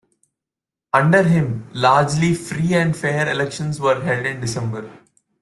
[0.93, 4.91] Under him largely free and fair elections were held in December.